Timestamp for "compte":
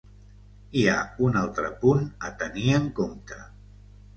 3.03-3.39